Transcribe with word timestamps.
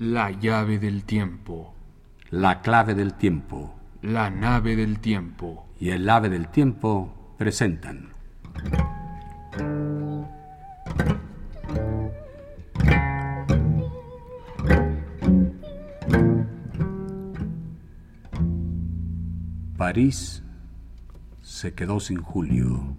La 0.00 0.30
llave 0.30 0.78
del 0.78 1.04
tiempo. 1.04 1.74
La 2.30 2.62
clave 2.62 2.94
del 2.94 3.12
tiempo. 3.12 3.74
La 4.00 4.30
nave 4.30 4.74
del 4.74 4.98
tiempo. 4.98 5.66
Y 5.78 5.90
el 5.90 6.08
ave 6.08 6.30
del 6.30 6.48
tiempo 6.48 7.34
presentan. 7.36 8.14
París 19.76 20.42
se 21.42 21.74
quedó 21.74 22.00
sin 22.00 22.22
Julio. 22.22 22.96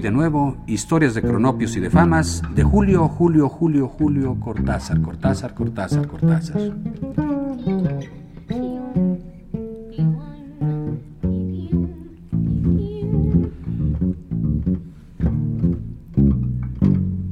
Hoy 0.00 0.04
de 0.04 0.10
nuevo, 0.12 0.56
historias 0.66 1.12
de 1.12 1.20
cronopios 1.20 1.76
y 1.76 1.80
de 1.80 1.90
famas 1.90 2.42
de 2.54 2.62
Julio, 2.64 3.06
Julio, 3.06 3.50
Julio, 3.50 3.86
Julio, 3.86 4.34
Cortázar, 4.40 5.02
Cortázar, 5.02 5.52
Cortázar, 5.52 6.08
Cortázar. 6.08 6.72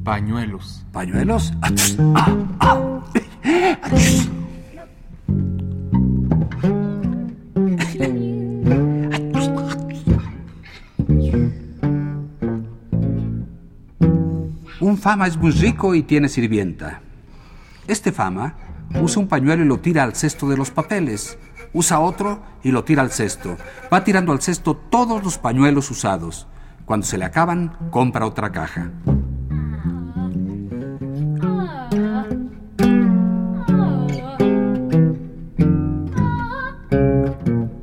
Pañuelos. 0.03 0.85
¿Pañuelos? 0.91 1.51
Ah, 2.13 3.01
ah. 3.81 4.38
Fama 14.99 15.27
es 15.27 15.37
muy 15.37 15.51
rico 15.51 15.95
y 15.95 16.03
tiene 16.03 16.29
sirvienta. 16.29 17.01
Este 17.87 18.11
fama 18.11 18.55
usa 19.01 19.21
un 19.21 19.27
pañuelo 19.27 19.63
y 19.63 19.67
lo 19.67 19.79
tira 19.79 20.03
al 20.03 20.15
cesto 20.15 20.49
de 20.49 20.57
los 20.57 20.71
papeles. 20.71 21.37
Usa 21.73 21.99
otro 21.99 22.41
y 22.63 22.71
lo 22.71 22.83
tira 22.83 23.01
al 23.01 23.11
cesto. 23.11 23.57
Va 23.91 24.03
tirando 24.03 24.31
al 24.31 24.41
cesto 24.41 24.75
todos 24.75 25.23
los 25.23 25.37
pañuelos 25.37 25.89
usados. 25.91 26.47
Cuando 26.85 27.05
se 27.05 27.17
le 27.17 27.25
acaban, 27.25 27.77
compra 27.91 28.25
otra 28.25 28.51
caja. 28.51 28.91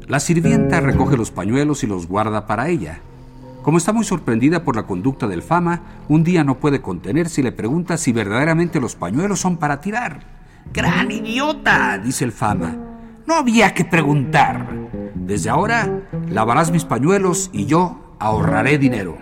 La 0.08 0.20
sirvienta 0.20 0.80
recoge 0.80 1.17
los 1.17 1.30
pañuelos 1.30 1.84
y 1.84 1.86
los 1.86 2.06
guarda 2.06 2.47
para 2.47 2.69
ella. 2.69 3.01
Como 3.67 3.78
está 3.78 3.92
muy 3.92 4.05
sorprendida 4.05 4.62
por 4.62 4.77
la 4.77 4.84
conducta 4.84 5.27
del 5.27 5.42
fama, 5.42 5.83
un 6.06 6.22
día 6.22 6.45
no 6.45 6.61
puede 6.61 6.81
contenerse 6.81 7.41
y 7.41 7.45
le 7.45 7.50
pregunta 7.50 7.97
si 7.97 8.12
verdaderamente 8.12 8.81
los 8.81 8.95
pañuelos 8.95 9.41
son 9.41 9.56
para 9.56 9.81
tirar. 9.81 10.20
¡Gran 10.73 11.11
idiota! 11.11 11.98
dice 11.98 12.25
el 12.25 12.31
fama. 12.31 12.77
No 13.27 13.34
había 13.34 13.75
que 13.75 13.84
preguntar. 13.84 14.69
Desde 15.17 15.50
ahora 15.50 15.98
lavarás 16.31 16.70
mis 16.70 16.84
pañuelos 16.84 17.50
y 17.53 17.67
yo 17.67 18.14
ahorraré 18.20 18.78
dinero. 18.78 19.19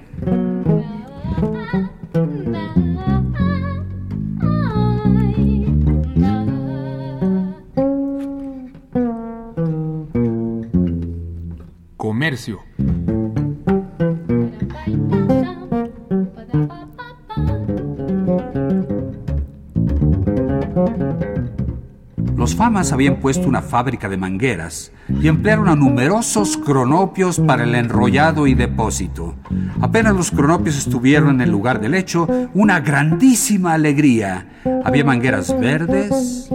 Habían 22.93 23.17
puesto 23.17 23.49
una 23.49 23.63
fábrica 23.63 24.09
de 24.09 24.17
mangueras 24.17 24.93
y 25.09 25.29
emplearon 25.29 25.69
a 25.69 25.77
numerosos 25.77 26.57
cronopios 26.57 27.41
para 27.41 27.65
el 27.65 27.75
enrollado 27.75 28.47
y 28.47 28.55
depósito. 28.55 29.35
Apenas 29.81 30.15
los 30.15 30.31
cronopios 30.31 30.77
estuvieron 30.77 31.37
en 31.37 31.41
el 31.43 31.51
lugar 31.51 31.81
del 31.81 31.95
hecho, 31.95 32.29
una 32.55 32.81
grandísima 32.81 33.75
alegría. 33.75 34.47
Había 34.85 35.05
mangueras 35.05 35.59
verdes, 35.59 36.49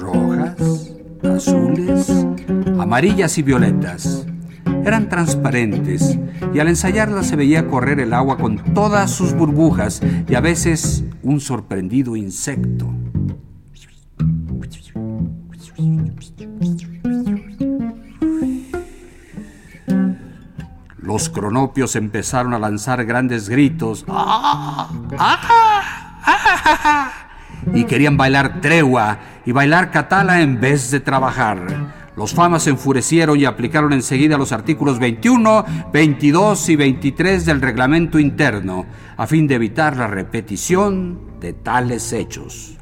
rojas, 0.00 0.92
azules, 1.22 2.26
amarillas 2.78 3.38
y 3.38 3.42
violetas. 3.42 4.26
Eran 4.84 5.08
transparentes 5.08 6.18
y 6.54 6.58
al 6.58 6.68
ensayarlas 6.68 7.26
se 7.26 7.36
veía 7.36 7.68
correr 7.68 8.00
el 8.00 8.12
agua 8.12 8.38
con 8.38 8.74
todas 8.74 9.10
sus 9.10 9.34
burbujas 9.34 10.00
y 10.28 10.34
a 10.34 10.40
veces 10.40 11.04
un 11.22 11.40
sorprendido 11.40 12.16
insecto. 12.16 12.90
Los 21.10 21.28
cronopios 21.28 21.96
empezaron 21.96 22.54
a 22.54 22.58
lanzar 22.60 23.04
grandes 23.04 23.48
gritos 23.48 24.04
y 27.74 27.82
querían 27.82 28.16
bailar 28.16 28.60
tregua 28.60 29.18
y 29.44 29.50
bailar 29.50 29.90
catala 29.90 30.40
en 30.40 30.60
vez 30.60 30.92
de 30.92 31.00
trabajar. 31.00 32.12
Los 32.16 32.32
famas 32.32 32.62
se 32.62 32.70
enfurecieron 32.70 33.36
y 33.40 33.44
aplicaron 33.44 33.92
enseguida 33.92 34.38
los 34.38 34.52
artículos 34.52 35.00
21, 35.00 35.64
22 35.92 36.68
y 36.68 36.76
23 36.76 37.44
del 37.44 37.60
reglamento 37.60 38.20
interno, 38.20 38.86
a 39.16 39.26
fin 39.26 39.48
de 39.48 39.56
evitar 39.56 39.96
la 39.96 40.06
repetición 40.06 41.40
de 41.40 41.54
tales 41.54 42.12
hechos. 42.12 42.78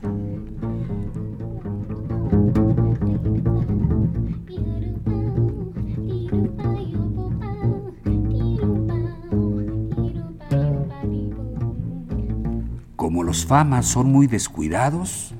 Los 13.28 13.44
famas 13.44 13.84
son 13.84 14.10
muy 14.10 14.26
descuidados, 14.26 15.34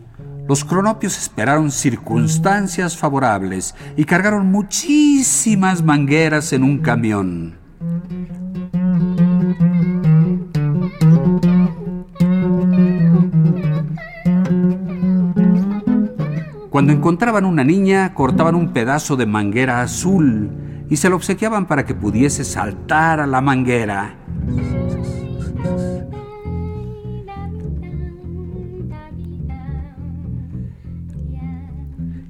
los 0.46 0.62
cronopios 0.62 1.16
esperaron 1.16 1.70
circunstancias 1.70 2.98
favorables 2.98 3.74
y 3.96 4.04
cargaron 4.04 4.52
muchísimas 4.52 5.82
mangueras 5.82 6.52
en 6.52 6.64
un 6.64 6.80
camión. 6.80 7.56
Cuando 16.68 16.92
encontraban 16.92 17.46
una 17.46 17.64
niña, 17.64 18.12
cortaban 18.12 18.54
un 18.54 18.74
pedazo 18.74 19.16
de 19.16 19.24
manguera 19.24 19.80
azul 19.80 20.50
y 20.90 20.96
se 20.96 21.08
lo 21.08 21.16
obsequiaban 21.16 21.66
para 21.66 21.86
que 21.86 21.94
pudiese 21.94 22.44
saltar 22.44 23.20
a 23.20 23.26
la 23.26 23.40
manguera. 23.40 24.27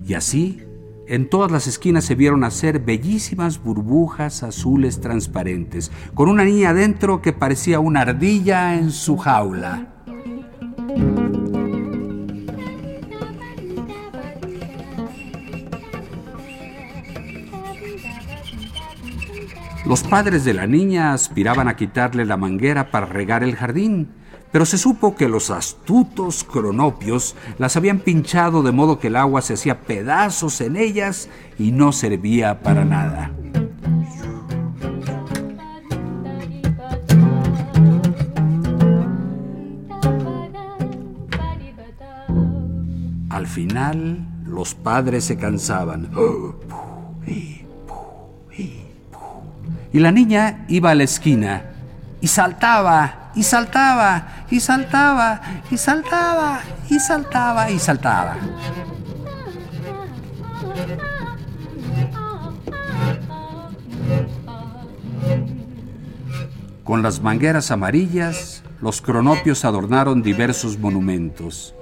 Y 0.08 0.14
así, 0.14 0.62
en 1.06 1.28
todas 1.28 1.52
las 1.52 1.66
esquinas 1.66 2.02
se 2.02 2.14
vieron 2.14 2.42
hacer 2.42 2.80
bellísimas 2.80 3.62
burbujas 3.62 4.42
azules 4.42 5.02
transparentes, 5.02 5.92
con 6.14 6.30
una 6.30 6.44
niña 6.44 6.70
adentro 6.70 7.20
que 7.20 7.34
parecía 7.34 7.78
una 7.78 8.00
ardilla 8.00 8.74
en 8.76 8.91
su 8.91 9.19
jaula. 9.19 9.86
Los 19.84 20.02
padres 20.05 20.43
de 20.46 20.55
la 20.55 20.66
niña 20.66 21.12
aspiraban 21.12 21.69
a 21.69 21.76
quitarle 21.76 22.25
la 22.25 22.38
manguera 22.38 22.90
para 22.90 23.05
regar 23.05 23.44
el 23.44 23.56
jardín, 23.56 24.08
pero 24.52 24.64
se 24.64 24.78
supo 24.78 25.14
que 25.14 25.28
los 25.28 25.50
astutos 25.50 26.44
cronopios 26.44 27.36
las 27.58 27.76
habían 27.76 28.00
pinchado 28.00 28.62
de 28.62 28.72
modo 28.72 28.98
que 28.98 29.08
el 29.08 29.16
agua 29.16 29.42
se 29.42 29.54
hacía 29.54 29.80
pedazos 29.80 30.60
en 30.60 30.76
ellas 30.76 31.28
y 31.58 31.72
no 31.72 31.92
servía 31.92 32.60
para 32.60 32.84
nada. 32.84 33.32
Al 43.30 43.46
final, 43.46 44.26
los 44.44 44.74
padres 44.74 45.24
se 45.24 45.36
cansaban. 45.36 46.10
Y 49.90 50.00
la 50.00 50.12
niña 50.12 50.66
iba 50.68 50.90
a 50.90 50.94
la 50.94 51.04
esquina 51.04 51.64
y 52.20 52.26
saltaba, 52.26 53.18
y 53.34 53.42
saltaba, 53.42 54.44
y 54.50 54.60
saltaba, 54.60 55.40
y 55.70 55.76
saltaba, 55.76 56.60
y 56.88 56.98
saltaba, 56.98 57.70
y 57.70 57.78
saltaba. 57.78 58.36
Con 66.84 67.02
las 67.02 67.20
mangueras 67.20 67.70
amarillas, 67.70 68.62
los 68.80 69.02
cronopios 69.02 69.64
adornaron 69.64 70.22
diversos 70.22 70.78
monumentos 70.78 71.74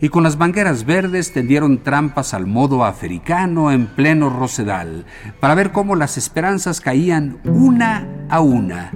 y 0.00 0.08
con 0.08 0.22
las 0.22 0.36
mangueras 0.38 0.84
verdes 0.84 1.32
tendieron 1.32 1.82
trampas 1.82 2.32
al 2.32 2.46
modo 2.46 2.84
africano 2.84 3.70
en 3.70 3.86
pleno 3.86 4.30
rosedal 4.30 5.04
para 5.40 5.54
ver 5.54 5.72
cómo 5.72 5.94
las 5.94 6.16
esperanzas 6.16 6.80
caían 6.80 7.38
una 7.44 8.06
a 8.30 8.40
una. 8.40 8.92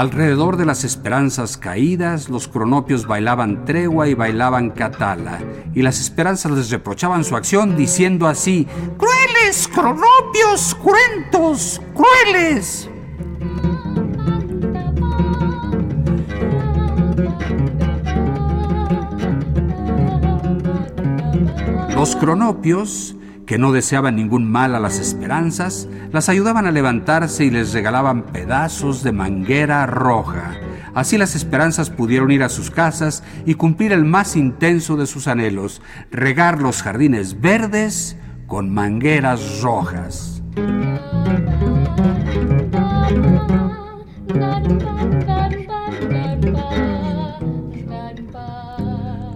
Alrededor 0.00 0.56
de 0.56 0.64
las 0.64 0.82
esperanzas 0.82 1.58
caídas, 1.58 2.30
los 2.30 2.48
cronopios 2.48 3.06
bailaban 3.06 3.66
tregua 3.66 4.08
y 4.08 4.14
bailaban 4.14 4.70
catala, 4.70 5.40
y 5.74 5.82
las 5.82 6.00
esperanzas 6.00 6.52
les 6.52 6.70
reprochaban 6.70 7.22
su 7.22 7.36
acción 7.36 7.76
diciendo 7.76 8.26
así, 8.26 8.66
¡Crueles, 8.96 9.68
cronopios, 9.68 10.74
cruentos, 10.76 11.82
crueles! 11.92 12.88
Los 21.94 22.16
cronopios 22.16 23.16
que 23.50 23.58
no 23.58 23.72
deseaban 23.72 24.14
ningún 24.14 24.48
mal 24.48 24.76
a 24.76 24.78
las 24.78 25.00
esperanzas, 25.00 25.88
las 26.12 26.28
ayudaban 26.28 26.68
a 26.68 26.70
levantarse 26.70 27.44
y 27.44 27.50
les 27.50 27.72
regalaban 27.72 28.26
pedazos 28.26 29.02
de 29.02 29.10
manguera 29.10 29.86
roja. 29.86 30.52
Así 30.94 31.18
las 31.18 31.34
esperanzas 31.34 31.90
pudieron 31.90 32.30
ir 32.30 32.44
a 32.44 32.48
sus 32.48 32.70
casas 32.70 33.24
y 33.46 33.54
cumplir 33.54 33.92
el 33.92 34.04
más 34.04 34.36
intenso 34.36 34.96
de 34.96 35.08
sus 35.08 35.26
anhelos, 35.26 35.82
regar 36.12 36.62
los 36.62 36.80
jardines 36.80 37.40
verdes 37.40 38.16
con 38.46 38.72
mangueras 38.72 39.60
rojas. 39.62 40.44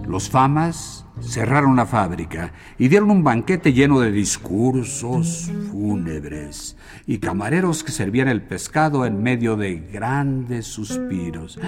Los 0.07 0.29
famas 0.29 1.05
cerraron 1.27 1.75
la 1.75 1.85
fábrica 1.85 2.53
y 2.77 2.87
dieron 2.87 3.11
un 3.11 3.23
banquete 3.23 3.73
lleno 3.73 3.99
de 3.99 4.11
discursos 4.11 5.51
fúnebres 5.71 6.77
y 7.07 7.17
camareros 7.17 7.83
que 7.83 7.91
servían 7.91 8.27
el 8.27 8.41
pescado 8.41 9.05
en 9.05 9.21
medio 9.21 9.55
de 9.55 9.75
grandes 9.75 10.67
suspiros. 10.67 11.59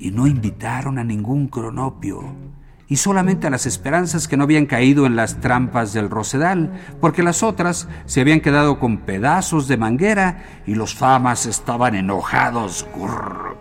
Y 0.00 0.10
no 0.10 0.26
invitaron 0.26 0.98
a 0.98 1.04
ningún 1.04 1.48
cronopio 1.48 2.47
y 2.88 2.96
solamente 2.96 3.46
a 3.46 3.50
las 3.50 3.66
esperanzas 3.66 4.26
que 4.28 4.36
no 4.36 4.44
habían 4.44 4.66
caído 4.66 5.06
en 5.06 5.14
las 5.14 5.40
trampas 5.40 5.92
del 5.92 6.10
rosedal, 6.10 6.72
porque 7.00 7.22
las 7.22 7.42
otras 7.42 7.88
se 8.06 8.22
habían 8.22 8.40
quedado 8.40 8.80
con 8.80 8.98
pedazos 8.98 9.68
de 9.68 9.76
manguera 9.76 10.44
y 10.66 10.74
los 10.74 10.94
famas 10.94 11.46
estaban 11.46 11.94
enojados 11.94 12.86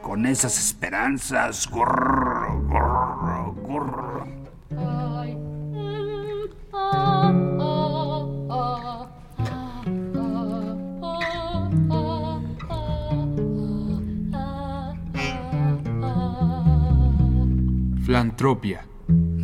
con 0.02 0.26
esas 0.26 0.58
esperanzas. 0.58 1.70
Flantropia. 18.06 18.86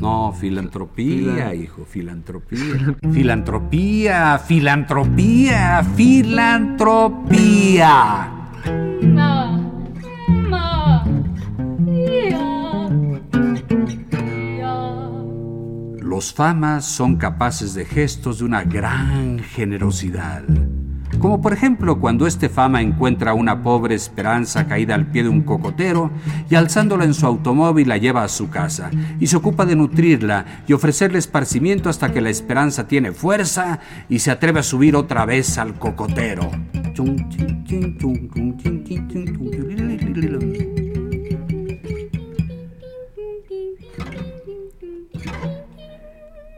No, 0.04 0.34
filantropía, 0.34 1.56
hijo, 1.56 1.86
filantropía. 1.86 2.98
filantropía, 3.14 4.38
filantropía, 4.38 5.82
filantropía. 5.96 7.22
Los 16.02 16.34
famas 16.34 16.84
son 16.84 17.16
capaces 17.16 17.74
de 17.74 17.86
gestos 17.86 18.40
de 18.40 18.44
una 18.44 18.66
gran 18.66 19.40
generosidad. 19.40 20.44
Como 21.24 21.40
por 21.40 21.54
ejemplo 21.54 22.02
cuando 22.02 22.28
este 22.28 22.50
fama 22.50 22.82
encuentra 22.82 23.32
a 23.32 23.34
una 23.34 23.64
pobre 23.64 23.96
esperanza 23.96 24.68
caída 24.68 24.94
al 24.94 25.08
pie 25.08 25.24
de 25.24 25.30
un 25.30 25.44
cocotero 25.44 26.12
y 26.50 26.56
alzándola 26.56 27.06
en 27.06 27.14
su 27.14 27.26
automóvil 27.26 27.88
la 27.88 27.96
lleva 27.96 28.26
a 28.26 28.28
su 28.28 28.50
casa 28.50 28.92
y 29.22 29.28
se 29.28 29.38
ocupa 29.38 29.66
de 29.66 29.78
nutrirla 29.78 30.64
y 30.68 30.74
ofrecerle 30.74 31.20
esparcimiento 31.20 31.88
hasta 31.88 32.12
que 32.12 32.20
la 32.20 32.30
esperanza 32.30 32.90
tiene 32.90 33.14
fuerza 33.14 33.80
y 34.10 34.20
se 34.20 34.32
atreve 34.32 34.60
a 34.60 34.64
subir 34.64 34.98
otra 34.98 35.26
vez 35.26 35.58
al 35.58 35.80
cocotero. 35.80 36.52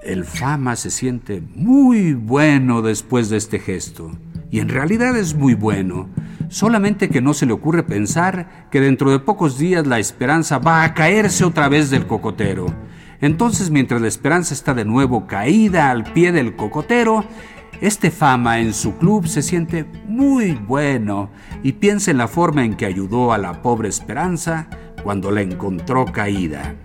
El 0.02 0.26
fama 0.26 0.76
se 0.76 0.90
siente 0.90 1.44
muy 1.54 2.16
bueno 2.16 2.82
después 2.82 3.30
de 3.30 3.38
este 3.38 3.60
gesto 3.60 4.12
y 4.56 4.62
en 4.62 4.70
realidad 4.70 5.18
es 5.18 5.36
muy 5.36 5.54
bueno, 5.54 6.08
solamente 6.48 7.10
que 7.10 7.20
no 7.20 7.34
se 7.34 7.46
le 7.46 7.52
ocurre 7.52 7.84
pensar 7.84 8.70
que 8.72 8.80
dentro 8.80 9.12
de 9.12 9.20
pocos 9.20 9.58
días 9.58 9.86
la 9.86 10.00
esperanza 10.00 10.60
va 10.60 10.86
a 10.86 10.94
caerse 10.94 11.44
otra 11.44 11.68
vez 11.68 11.90
del 11.90 12.08
cocotero. 12.08 12.68
Entonces, 13.20 13.70
mientras 13.70 14.00
la 14.00 14.08
esperanza 14.08 14.54
está 14.54 14.74
de 14.74 14.86
nuevo 14.86 15.28
caída 15.28 15.92
al 15.92 16.06
pie 16.06 16.32
del 16.32 16.56
cocotero, 16.56 17.26
este 17.82 18.12
fama 18.12 18.62
en 18.62 18.74
su 18.74 18.96
club 18.96 19.28
se 19.28 19.42
siente 19.42 19.86
muy 20.08 20.54
bueno 20.54 21.32
y 21.62 21.74
piensa 21.74 22.12
en 22.12 22.18
la 22.18 22.30
forma 22.30 22.64
en 22.64 22.76
que 22.76 22.86
ayudó 22.86 23.34
a 23.34 23.38
la 23.38 23.62
pobre 23.62 23.90
esperanza 23.90 24.70
cuando 25.04 25.32
la 25.32 25.42
encontró 25.42 26.06
caída. 26.06 26.76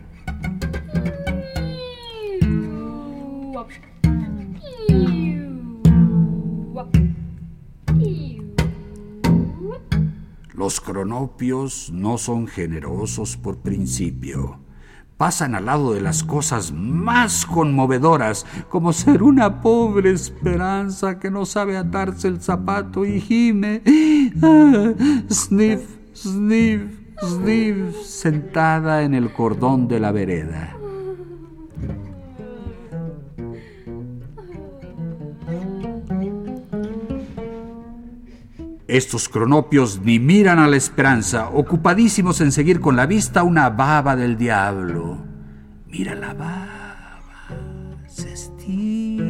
Los 10.61 10.79
cronopios 10.79 11.91
no 11.91 12.19
son 12.19 12.47
generosos 12.47 13.39
por 13.39 13.61
principio. 13.61 14.59
Pasan 15.17 15.55
al 15.55 15.65
lado 15.65 15.95
de 15.95 16.03
las 16.03 16.23
cosas 16.23 16.71
más 16.71 17.47
conmovedoras, 17.47 18.45
como 18.69 18.93
ser 18.93 19.23
una 19.23 19.63
pobre 19.63 20.11
esperanza 20.11 21.19
que 21.19 21.31
no 21.31 21.47
sabe 21.47 21.79
atarse 21.79 22.29
el 22.29 22.43
zapato 22.43 23.07
y 23.07 23.23
gime. 23.23 23.81
Ah, 24.43 24.93
sniff, 25.31 25.81
sniff, 26.15 26.83
sniff, 27.23 27.97
sentada 28.05 29.03
en 29.03 29.15
el 29.15 29.33
cordón 29.33 29.89
de 29.89 29.99
la 29.99 30.13
vereda. 30.13 30.80
Estos 38.91 39.29
cronopios 39.29 40.01
ni 40.03 40.19
miran 40.19 40.59
a 40.59 40.67
la 40.67 40.77
esperanza, 40.77 41.49
ocupadísimos 41.51 42.41
en 42.41 42.51
seguir 42.51 42.81
con 42.81 42.97
la 42.97 43.07
vista 43.07 43.45
una 43.45 43.71
baba 43.71 44.17
del 44.17 44.37
diablo. 44.37 45.17
Mira 45.87 46.17
la 46.17 46.35
baba, 46.35 47.47
se 48.09 48.33
estira. 48.33 49.25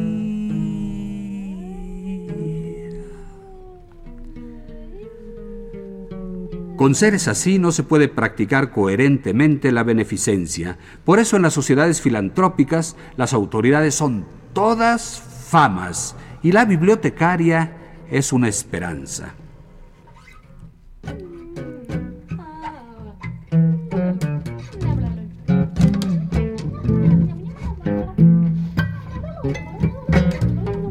Con 6.75 6.95
seres 6.95 7.27
así 7.27 7.59
no 7.59 7.71
se 7.71 7.83
puede 7.83 8.07
practicar 8.07 8.71
coherentemente 8.71 9.71
la 9.71 9.83
beneficencia. 9.83 10.79
Por 11.05 11.19
eso 11.19 11.35
en 11.35 11.43
las 11.43 11.53
sociedades 11.53 12.01
filantrópicas 12.01 12.95
las 13.15 13.31
autoridades 13.31 13.93
son 13.93 14.25
todas 14.53 15.21
famas 15.21 16.15
y 16.41 16.51
la 16.51 16.65
bibliotecaria 16.65 17.77
es 18.09 18.33
una 18.33 18.47
esperanza. 18.47 19.35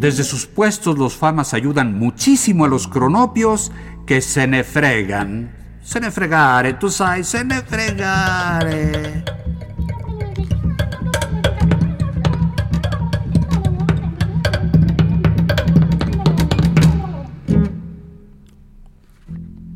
Desde 0.01 0.25
sus 0.25 0.47
puestos 0.47 0.97
los 0.99 1.15
famas 1.15 1.53
ayudan 1.53 1.99
muchísimo 1.99 2.65
a 2.65 2.69
los 2.69 2.89
cronopios 2.89 3.71
que 4.07 4.23
se 4.23 4.47
nefregan. 4.47 5.55
Se 5.83 6.01
nefregare, 6.01 6.75
tú 6.75 6.91
sabes, 6.91 7.29
se 7.29 7.45
nefregare. 7.45 9.25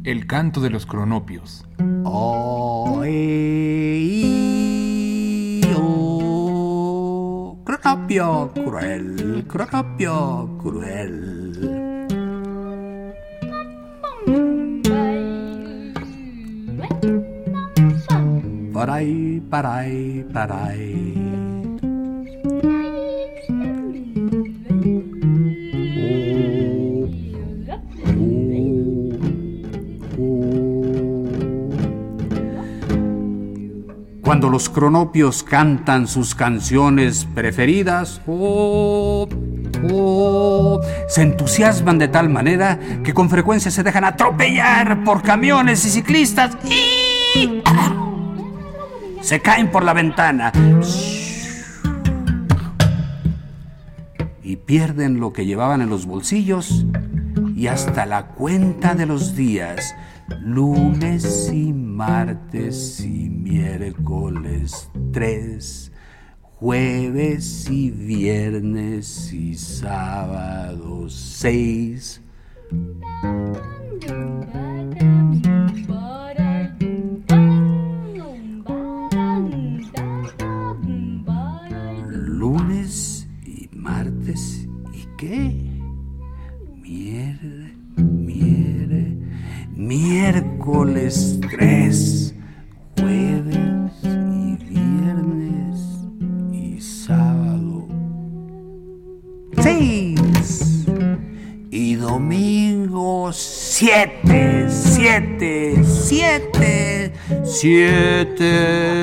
El 0.04 0.26
canto 0.26 0.60
de 0.60 0.68
los 0.68 0.84
cronopios. 0.84 1.64
Oh, 2.04 3.00
eh, 3.06 4.42
oh. 5.74 7.58
Cronopio 7.64 8.52
cruel, 8.52 9.46
cronopio 9.48 10.58
cruel. 10.62 12.06
Paray, 18.74 19.40
paray, 19.48 20.26
paray. 20.30 21.23
Cuando 34.24 34.48
los 34.48 34.70
cronopios 34.70 35.42
cantan 35.42 36.08
sus 36.08 36.34
canciones 36.34 37.26
preferidas, 37.34 38.22
oh, 38.26 39.28
oh, 39.92 40.80
se 41.08 41.20
entusiasman 41.20 41.98
de 41.98 42.08
tal 42.08 42.30
manera 42.30 42.78
que 43.04 43.12
con 43.12 43.28
frecuencia 43.28 43.70
se 43.70 43.82
dejan 43.82 44.04
atropellar 44.04 45.04
por 45.04 45.20
camiones 45.20 45.84
y 45.84 45.90
ciclistas 45.90 46.56
y 46.64 47.62
se 49.20 49.40
caen 49.40 49.70
por 49.70 49.84
la 49.84 49.92
ventana. 49.92 50.52
Y 54.42 54.56
pierden 54.56 55.20
lo 55.20 55.34
que 55.34 55.44
llevaban 55.44 55.82
en 55.82 55.90
los 55.90 56.06
bolsillos 56.06 56.86
y 57.54 57.66
hasta 57.66 58.06
la 58.06 58.28
cuenta 58.28 58.94
de 58.94 59.04
los 59.04 59.36
días 59.36 59.94
lunes 60.40 61.50
y 61.52 61.72
martes 61.72 63.00
y 63.00 63.28
miércoles 63.28 64.90
tres, 65.12 65.92
jueves 66.40 67.68
y 67.70 67.90
viernes 67.90 69.32
y 69.32 69.54
sábado 69.54 71.08
seis. 71.08 72.20
Lunes 82.08 83.28
y 83.44 83.68
martes 83.72 84.63
miércoles 89.84 91.38
tres, 91.50 92.34
jueves 92.98 93.92
y 94.02 94.56
viernes 94.70 95.78
y 96.52 96.80
sábado. 96.80 97.86
Seis. 99.60 100.86
Y 101.70 101.96
domingo 101.96 103.30
siete, 103.32 104.66
siete, 104.70 105.84
siete, 105.84 107.12
siete. 107.44 108.94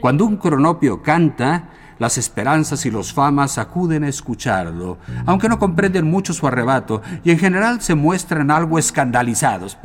Cuando 0.00 0.24
un 0.24 0.38
cronopio 0.38 1.02
canta, 1.02 1.70
las 2.00 2.16
esperanzas 2.16 2.84
y 2.86 2.90
los 2.90 3.12
famas 3.12 3.58
acuden 3.58 4.02
a 4.04 4.08
escucharlo, 4.08 4.98
aunque 5.26 5.50
no 5.50 5.58
comprenden 5.58 6.10
mucho 6.10 6.32
su 6.32 6.46
arrebato 6.46 7.02
y 7.22 7.30
en 7.30 7.38
general 7.38 7.82
se 7.82 7.94
muestran 7.94 8.50
algo 8.50 8.78
escandalizados. 8.78 9.76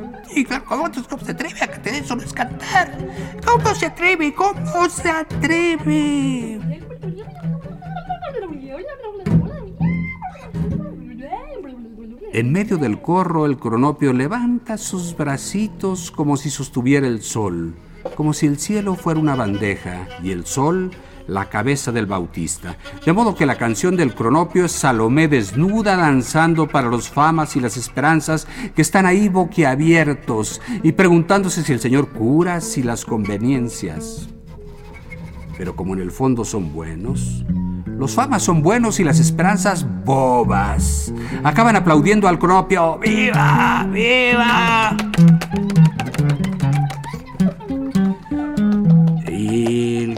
¿cómo, 0.66 0.90
se 0.94 1.32
atreve 1.32 1.62
a 1.62 1.68
que 1.68 1.78
te 1.80 2.04
solo? 2.06 2.24
¿Cómo 3.46 3.76
se 3.76 3.86
atreve? 3.86 4.34
¿Cómo 4.34 4.90
se 4.90 5.10
atreve? 5.10 6.60
En 12.32 12.52
medio 12.52 12.78
del 12.78 13.02
corro, 13.02 13.46
el 13.46 13.58
cronopio 13.58 14.14
levanta 14.14 14.78
sus 14.78 15.16
bracitos 15.18 16.12
como 16.12 16.38
si 16.38 16.50
sostuviera 16.50 17.08
el 17.08 17.22
sol, 17.22 17.76
como 18.16 18.34
si 18.34 18.46
el 18.46 18.58
cielo 18.58 18.96
fuera 18.96 19.20
una 19.20 19.36
bandeja 19.36 20.08
y 20.24 20.32
el 20.32 20.46
sol 20.46 20.92
la 21.28 21.50
cabeza 21.50 21.92
del 21.92 22.06
bautista. 22.06 22.78
De 23.06 23.14
modo 23.14 23.36
que 23.36 23.46
la 23.46 23.58
canción 23.58 23.96
del 23.96 24.14
cronopio 24.14 24.66
es 24.66 24.72
Salomé 24.72 25.28
desnuda 25.28 25.96
danzando 25.96 26.68
para 26.68 26.90
los 26.90 27.10
famas 27.10 27.56
y 27.56 27.60
las 27.60 27.78
esperanzas 27.78 28.48
que 28.76 28.82
están 28.82 29.06
ahí 29.06 29.30
boquiabiertos 29.30 30.62
y 30.84 30.92
preguntándose 30.92 31.64
si 31.64 31.74
el 31.74 31.80
Señor 31.80 32.10
cura, 32.10 32.62
si 32.62 32.84
las 32.84 33.06
conveniencias. 33.06 34.30
Pero 35.58 35.76
como 35.76 35.94
en 35.94 36.02
el 36.02 36.12
fondo 36.12 36.44
son 36.44 36.74
buenos, 36.74 37.46
los 37.98 38.14
famas 38.14 38.44
son 38.44 38.62
buenos 38.62 39.00
y 39.00 39.04
las 39.06 39.20
esperanzas 39.20 39.86
bobas. 40.04 41.14
Acaban 41.44 41.78
aplaudiendo 41.78 42.28
al 42.28 42.38
cronopio. 42.38 42.98
¡Viva! 43.00 43.88
¡Viva! 43.90 44.98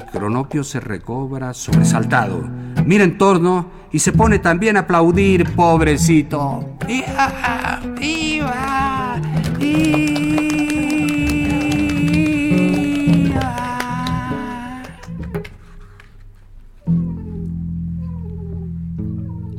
Cronopio 0.07 0.63
se 0.63 0.79
recobra 0.79 1.53
sobresaltado. 1.53 2.41
Mira 2.85 3.03
en 3.03 3.17
torno 3.17 3.69
y 3.91 3.99
se 3.99 4.11
pone 4.11 4.39
también 4.39 4.77
a 4.77 4.81
aplaudir, 4.81 5.55
pobrecito. 5.55 6.77
¡Viva! 6.87 7.81
¡Viva! 7.99 9.21
¡Viva! 9.59 9.97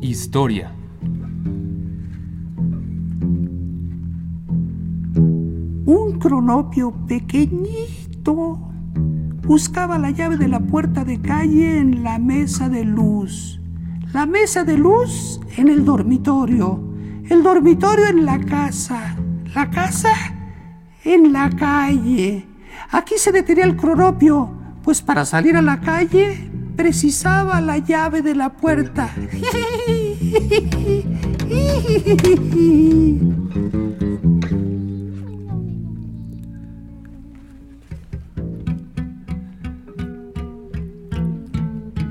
Historia. 0.01 0.73
Un 5.87 6.19
cronopio 6.19 6.93
pequeñito 7.07 8.68
buscaba 9.49 9.99
la 9.99 10.11
llave 10.11 10.37
de 10.37 10.47
la 10.47 10.61
puerta 10.61 11.07
de 11.07 11.23
calle 11.23 11.79
en 11.79 12.05
la 12.05 12.19
mesa 12.19 12.69
de 12.69 12.85
luz. 12.85 13.59
La 14.13 14.27
mesa 14.27 14.63
de 14.63 14.77
luz 14.77 15.41
en 15.57 15.69
el 15.69 15.87
dormitorio. 15.87 16.79
El 17.31 17.43
dormitorio 17.43 18.09
en 18.09 18.27
la 18.27 18.39
casa. 18.41 19.17
La 19.55 19.71
casa 19.71 20.13
en 21.03 21.33
la 21.33 21.49
calle. 21.49 22.47
Aquí 22.91 23.15
se 23.17 23.33
detenía 23.33 23.65
el 23.65 23.77
cronopio, 23.77 24.53
pues 24.83 25.01
para 25.01 25.25
salir 25.25 25.57
a 25.57 25.63
la 25.63 25.81
calle 25.81 26.51
precisaba 26.77 27.63
la 27.63 27.79
llave 27.79 28.21
de 28.21 28.35
la 28.35 28.51
puerta. 28.51 29.11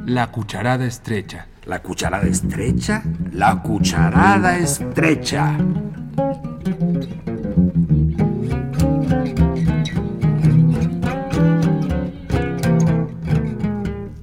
La 0.08 0.28
cucharada 0.32 0.86
estrecha. 0.86 1.48
La 1.66 1.80
cucharada 1.82 2.28
estrecha, 2.28 3.04
la 3.34 3.62
cucharada 3.62 4.58
estrecha. 4.58 5.58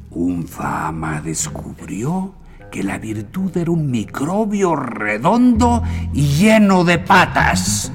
Un 0.08 0.46
fama 0.48 1.20
descubrió 1.20 2.32
que 2.72 2.82
la 2.82 2.96
virtud 2.96 3.54
era 3.54 3.70
un 3.70 3.90
microbio 3.90 4.74
redondo 4.76 5.82
y 6.14 6.28
lleno 6.28 6.84
de 6.84 6.98
patas. 6.98 7.92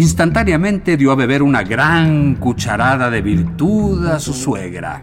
Instantáneamente 0.00 0.96
dio 0.96 1.12
a 1.12 1.14
beber 1.14 1.42
una 1.42 1.62
gran 1.62 2.36
cucharada 2.36 3.10
de 3.10 3.20
virtud 3.20 4.06
a 4.06 4.18
su 4.18 4.32
suegra. 4.32 5.02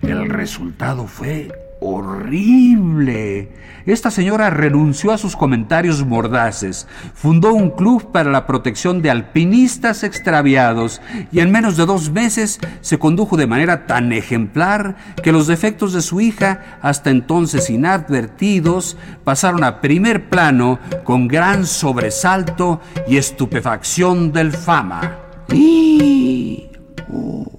El 0.00 0.30
resultado 0.30 1.06
fue 1.06 1.52
horrible. 1.88 3.48
Esta 3.86 4.10
señora 4.10 4.50
renunció 4.50 5.12
a 5.12 5.18
sus 5.18 5.34
comentarios 5.34 6.04
mordaces, 6.04 6.86
fundó 7.14 7.54
un 7.54 7.70
club 7.70 8.12
para 8.12 8.30
la 8.30 8.46
protección 8.46 9.00
de 9.00 9.10
alpinistas 9.10 10.04
extraviados 10.04 11.00
y 11.32 11.40
en 11.40 11.50
menos 11.50 11.78
de 11.78 11.86
dos 11.86 12.10
meses 12.10 12.60
se 12.82 12.98
condujo 12.98 13.38
de 13.38 13.46
manera 13.46 13.86
tan 13.86 14.12
ejemplar 14.12 14.96
que 15.22 15.32
los 15.32 15.46
defectos 15.46 15.94
de 15.94 16.02
su 16.02 16.20
hija, 16.20 16.78
hasta 16.82 17.08
entonces 17.08 17.70
inadvertidos, 17.70 18.98
pasaron 19.24 19.64
a 19.64 19.80
primer 19.80 20.28
plano 20.28 20.78
con 21.04 21.26
gran 21.26 21.64
sobresalto 21.64 22.82
y 23.08 23.16
estupefacción 23.16 24.32
del 24.32 24.52
fama. 24.52 25.16
¡Y! 25.50 26.68
Oh, 27.10 27.50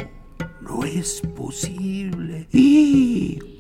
no 0.62 0.84
es 0.84 1.22
posible. 1.36 2.48
¡Y! 2.52 3.59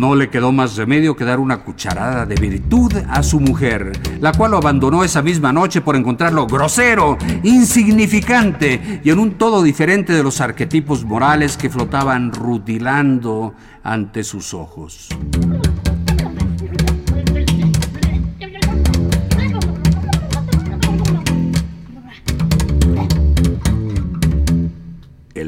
No 0.00 0.14
le 0.14 0.30
quedó 0.30 0.50
más 0.50 0.76
remedio 0.76 1.14
que 1.14 1.26
dar 1.26 1.38
una 1.38 1.62
cucharada 1.62 2.24
de 2.24 2.34
virtud 2.36 2.90
a 3.06 3.22
su 3.22 3.38
mujer, 3.38 3.92
la 4.18 4.32
cual 4.32 4.52
lo 4.52 4.56
abandonó 4.56 5.04
esa 5.04 5.20
misma 5.20 5.52
noche 5.52 5.82
por 5.82 5.94
encontrarlo 5.94 6.46
grosero, 6.46 7.18
insignificante 7.42 9.02
y 9.04 9.10
en 9.10 9.18
un 9.18 9.32
todo 9.32 9.62
diferente 9.62 10.14
de 10.14 10.22
los 10.22 10.40
arquetipos 10.40 11.04
morales 11.04 11.58
que 11.58 11.68
flotaban 11.68 12.32
rutilando 12.32 13.52
ante 13.82 14.24
sus 14.24 14.54
ojos. 14.54 15.10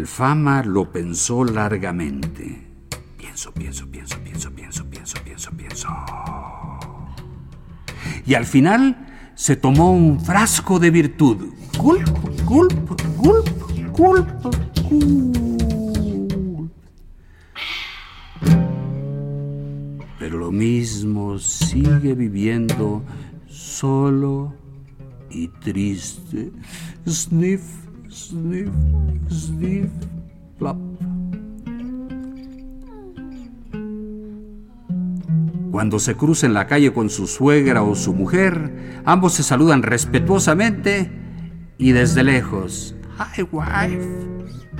El 0.02 0.08
fama 0.08 0.64
lo 0.64 0.90
pensó 0.90 1.44
largamente. 1.44 2.66
Pienso, 3.16 3.52
pienso, 3.52 3.86
pienso, 3.86 4.18
pienso, 4.18 4.50
pienso, 4.50 4.84
pienso, 4.90 5.14
pienso, 5.22 5.50
pienso. 5.52 5.88
Y 8.26 8.34
al 8.34 8.44
final 8.44 9.30
se 9.36 9.54
tomó 9.54 9.92
un 9.92 10.18
frasco 10.18 10.80
de 10.80 10.90
virtud. 10.90 11.52
Gulp, 11.78 12.08
gulp, 12.44 12.72
gulp, 13.16 13.48
gulp, 13.92 14.28
gulp. 14.90 15.22
Pero 20.18 20.36
lo 20.36 20.50
mismo 20.50 21.38
sigue 21.38 22.14
viviendo 22.14 23.04
solo 23.46 24.52
y 25.30 25.46
triste. 25.46 26.50
Sniff, 27.06 27.81
sniff, 28.28 28.70
sniff, 29.28 29.90
plop. 30.58 30.76
Cuando 35.70 35.98
se 35.98 36.14
cruza 36.14 36.46
en 36.46 36.54
la 36.54 36.66
calle 36.66 36.92
con 36.92 37.08
su 37.08 37.26
suegra 37.26 37.82
o 37.82 37.94
su 37.94 38.12
mujer, 38.12 39.02
ambos 39.04 39.32
se 39.32 39.42
saludan 39.42 39.82
respetuosamente 39.82 41.10
y 41.78 41.92
desde 41.92 42.22
lejos. 42.22 42.94
Hi, 43.18 43.42
wife. 43.50 44.08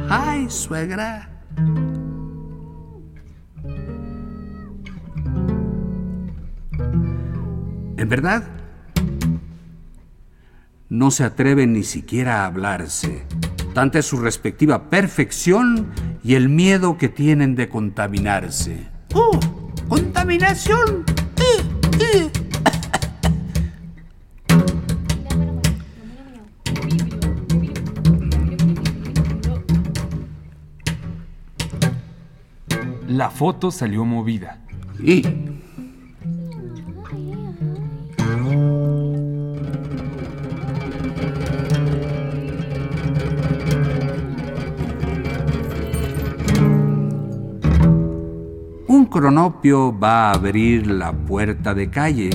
Hi, 0.08 0.48
suegra. 0.48 1.28
En 7.96 8.08
verdad, 8.08 8.61
no 10.92 11.10
se 11.10 11.24
atreven 11.24 11.72
ni 11.72 11.84
siquiera 11.84 12.42
a 12.42 12.46
hablarse. 12.46 13.24
Tanta 13.72 14.00
es 14.00 14.04
su 14.04 14.18
respectiva 14.18 14.90
perfección 14.90 15.90
y 16.22 16.34
el 16.34 16.50
miedo 16.50 16.98
que 16.98 17.08
tienen 17.08 17.54
de 17.54 17.70
contaminarse. 17.70 18.88
¡Oh! 19.14 19.40
¡Contaminación! 19.88 21.06
¡Eh! 21.38 21.62
¡Eh! 21.98 22.30
La 33.08 33.30
foto 33.30 33.70
salió 33.70 34.04
movida. 34.04 34.58
Y 35.02 35.22
un 49.32 49.36
cronopio 49.36 49.98
va 49.98 50.28
a 50.28 50.34
abrir 50.34 50.86
la 50.86 51.10
puerta 51.12 51.72
de 51.72 51.88
calle 51.88 52.28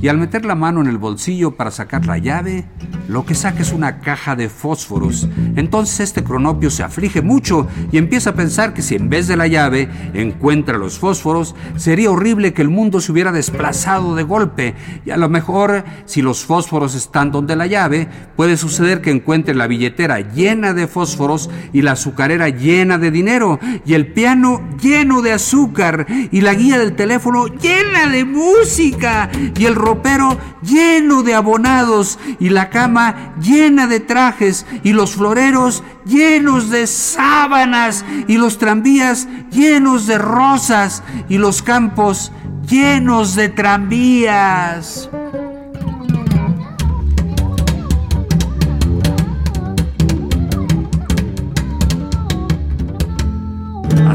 y 0.00 0.06
al 0.06 0.16
meter 0.16 0.44
la 0.44 0.54
mano 0.54 0.80
en 0.80 0.86
el 0.86 0.96
bolsillo 0.96 1.56
para 1.56 1.72
sacar 1.72 2.06
la 2.06 2.18
llave, 2.18 2.68
lo 3.08 3.24
que 3.24 3.34
saca 3.34 3.62
es 3.62 3.72
una 3.72 4.00
caja 4.00 4.36
de 4.36 4.48
fósforos. 4.48 5.28
Entonces 5.54 6.00
este 6.00 6.24
cronopio 6.24 6.70
se 6.70 6.82
aflige 6.82 7.22
mucho 7.22 7.68
y 7.92 7.98
empieza 7.98 8.30
a 8.30 8.34
pensar 8.34 8.74
que 8.74 8.82
si 8.82 8.94
en 8.94 9.08
vez 9.08 9.28
de 9.28 9.36
la 9.36 9.46
llave 9.46 9.88
encuentra 10.14 10.78
los 10.78 10.98
fósforos, 10.98 11.54
sería 11.76 12.10
horrible 12.10 12.52
que 12.52 12.62
el 12.62 12.68
mundo 12.68 13.00
se 13.00 13.12
hubiera 13.12 13.32
desplazado 13.32 14.14
de 14.14 14.22
golpe. 14.22 14.74
Y 15.04 15.10
a 15.10 15.16
lo 15.16 15.28
mejor, 15.28 15.84
si 16.04 16.22
los 16.22 16.44
fósforos 16.44 16.94
están 16.94 17.30
donde 17.30 17.56
la 17.56 17.66
llave, 17.66 18.08
puede 18.34 18.56
suceder 18.56 19.00
que 19.00 19.10
encuentre 19.10 19.54
la 19.54 19.66
billetera 19.66 20.20
llena 20.20 20.72
de 20.72 20.88
fósforos 20.88 21.50
y 21.72 21.82
la 21.82 21.92
azucarera 21.92 22.48
llena 22.48 22.98
de 22.98 23.10
dinero 23.10 23.60
y 23.84 23.94
el 23.94 24.12
piano 24.12 24.62
lleno 24.80 25.22
de 25.22 25.32
azúcar 25.32 26.06
y 26.30 26.40
la 26.40 26.54
guía 26.54 26.78
del 26.78 26.96
teléfono 26.96 27.46
llena 27.46 28.08
de 28.08 28.24
música 28.24 29.30
y 29.56 29.64
el 29.64 29.74
ropero 29.74 30.38
lleno 30.62 31.22
de 31.22 31.34
abonados 31.34 32.18
y 32.40 32.48
la 32.48 32.70
cama 32.70 32.95
llena 33.40 33.86
de 33.86 34.00
trajes 34.00 34.66
y 34.82 34.92
los 34.92 35.16
floreros 35.16 35.82
llenos 36.04 36.70
de 36.70 36.86
sábanas 36.86 38.04
y 38.26 38.38
los 38.38 38.58
tranvías 38.58 39.28
llenos 39.50 40.06
de 40.06 40.18
rosas 40.18 41.02
y 41.28 41.38
los 41.38 41.62
campos 41.62 42.32
llenos 42.68 43.34
de 43.34 43.48
tranvías. 43.48 45.10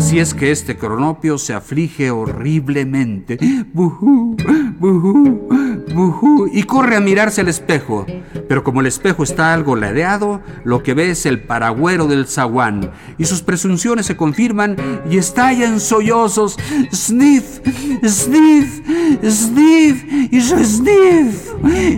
Así 0.01 0.17
es 0.17 0.33
que 0.33 0.49
este 0.49 0.77
cronopio 0.77 1.37
se 1.37 1.53
aflige 1.53 2.09
horriblemente. 2.09 3.37
Bujú, 3.71 4.35
bujú, 4.79 5.47
bujú, 5.93 6.49
y 6.51 6.63
corre 6.63 6.95
a 6.95 6.99
mirarse 6.99 7.41
al 7.41 7.49
espejo. 7.49 8.07
Pero 8.49 8.63
como 8.63 8.81
el 8.81 8.87
espejo 8.87 9.21
está 9.21 9.53
algo 9.53 9.75
ladeado, 9.75 10.41
lo 10.63 10.81
que 10.81 10.95
ve 10.95 11.11
es 11.11 11.27
el 11.27 11.43
paragüero 11.43 12.07
del 12.07 12.25
zaguán. 12.25 12.91
Y 13.19 13.25
sus 13.25 13.43
presunciones 13.43 14.07
se 14.07 14.17
confirman 14.17 14.75
y 15.07 15.19
estalla 15.19 15.67
en 15.67 15.79
sollozos. 15.79 16.57
Sniff, 16.91 17.59
sniff, 18.03 18.81
sniff, 19.23 20.03
y 20.31 20.41
sniff. 20.41 21.53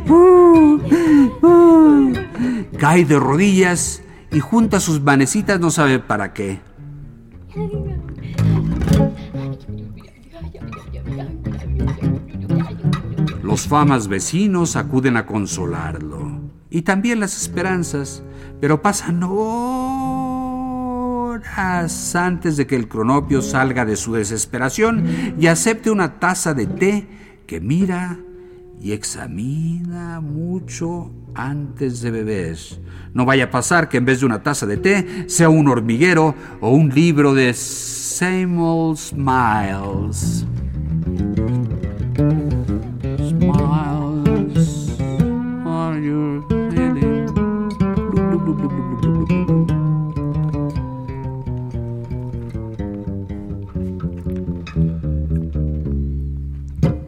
Uh, 0.09 0.81
uh. 1.41 2.13
Cae 2.77 3.05
de 3.05 3.17
rodillas 3.17 4.01
y 4.29 4.41
junta 4.41 4.81
sus 4.81 5.01
manecitas 5.01 5.61
no 5.61 5.71
sabe 5.71 5.99
para 5.99 6.33
qué. 6.33 6.59
Los 13.53 13.67
famas 13.67 14.07
vecinos 14.07 14.75
acuden 14.75 15.15
a 15.15 15.27
consolarlo. 15.27 16.39
Y 16.71 16.81
también 16.81 17.19
las 17.19 17.39
esperanzas, 17.39 18.23
pero 18.59 18.81
pasan 18.81 19.21
horas 19.21 19.35
antes 22.15 22.57
de 22.57 22.65
que 22.65 22.75
el 22.75 22.87
cronopio 22.87 23.43
salga 23.43 23.85
de 23.85 23.95
su 23.95 24.13
desesperación 24.13 25.35
y 25.39 25.45
acepte 25.45 25.91
una 25.91 26.19
taza 26.19 26.55
de 26.55 26.65
té 26.65 27.07
que 27.45 27.61
mira 27.61 28.17
y 28.81 28.93
examina 28.93 30.19
mucho 30.19 31.11
antes 31.35 32.01
de 32.01 32.09
beber. 32.09 32.57
No 33.13 33.23
vaya 33.23 33.43
a 33.43 33.51
pasar 33.51 33.87
que 33.87 33.97
en 33.97 34.05
vez 34.05 34.21
de 34.21 34.25
una 34.25 34.41
taza 34.41 34.65
de 34.65 34.77
té 34.77 35.25
sea 35.29 35.49
un 35.49 35.67
hormiguero 35.67 36.33
o 36.59 36.71
un 36.71 36.89
libro 36.89 37.35
de 37.35 37.53
Samuel 37.53 38.97
Smiles. 38.97 40.43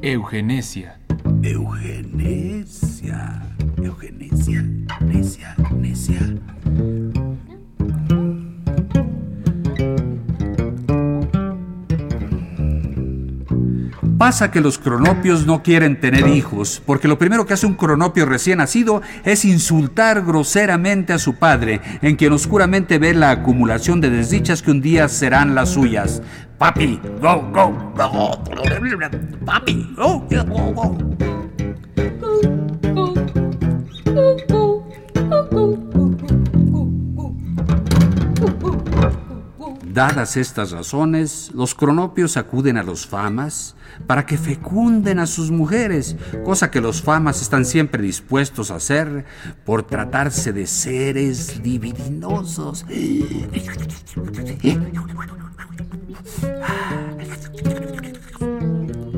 Eugenesia. 0.07 0.99
Eugenesia, 1.43 3.41
Eugenesia, 3.81 4.61
necia, 5.01 5.55
necia. 5.71 6.21
Pasa 14.25 14.49
que 14.49 14.59
los 14.59 14.79
cronopios 14.79 15.45
no 15.45 15.61
quieren 15.61 15.99
tener 15.99 16.27
hijos, 16.27 16.81
porque 16.83 17.07
lo 17.07 17.19
primero 17.19 17.45
que 17.45 17.53
hace 17.53 17.67
un 17.67 17.75
cronopio 17.75 18.25
recién 18.25 18.57
nacido 18.57 19.03
es 19.23 19.45
insultar 19.45 20.25
groseramente 20.25 21.13
a 21.13 21.19
su 21.19 21.35
padre, 21.35 21.79
en 22.01 22.15
quien 22.15 22.33
oscuramente 22.33 22.97
ve 22.97 23.13
la 23.13 23.29
acumulación 23.29 24.01
de 24.01 24.09
desdichas 24.09 24.63
que 24.63 24.71
un 24.71 24.81
día 24.81 25.09
serán 25.09 25.53
las 25.53 25.69
suyas. 25.69 26.23
Papi, 26.57 26.99
go, 27.21 27.39
go, 27.53 27.93
go, 27.95 28.43
papi, 29.45 29.93
go, 29.95 30.27
go, 30.27 30.73
go. 30.73 31.34
Dadas 39.95 40.35
estas 40.35 40.71
razones, 40.71 41.51
los 41.53 41.73
cronopios 41.73 42.35
acuden 42.35 42.75
a 42.75 42.83
los 42.83 43.07
famas 43.07 43.77
para 44.05 44.25
que 44.25 44.37
fecunden 44.37 45.19
a 45.19 45.25
sus 45.25 45.51
mujeres, 45.51 46.17
cosa 46.43 46.69
que 46.69 46.81
los 46.81 47.01
famas 47.01 47.41
están 47.41 47.63
siempre 47.63 48.03
dispuestos 48.03 48.71
a 48.71 48.75
hacer 48.75 49.23
por 49.63 49.83
tratarse 49.83 50.51
de 50.51 50.67
seres 50.67 51.61
libidinosos. 51.63 52.85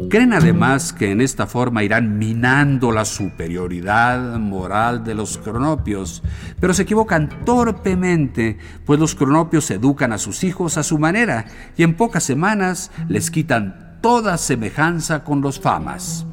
Creen 0.10 0.32
además 0.32 0.94
que 0.94 1.12
en 1.12 1.20
esta 1.20 1.48
forma 1.48 1.84
irán 1.84 2.18
minando 2.18 2.94
la 2.94 3.04
superioridad 3.04 4.40
moral 4.40 5.04
de 5.04 5.14
los 5.14 5.38
cronopios, 5.38 6.24
pero 6.62 6.74
se 6.74 6.84
equivocan 6.84 7.44
torpemente, 7.44 8.58
pues 8.86 9.02
los 9.02 9.16
cronopios 9.16 9.70
educan 9.70 10.14
a 10.14 10.18
sus 10.18 10.46
hijos 10.46 10.78
a 10.78 10.84
su 10.84 10.98
manera 10.98 11.46
y 11.76 11.84
en 11.84 11.96
pocas 11.96 12.24
semanas 12.24 12.90
les 13.10 13.30
quitan 13.30 14.00
toda 14.02 14.38
semejanza 14.38 15.26
con 15.26 15.42
los 15.42 15.60
famas. 15.60 16.26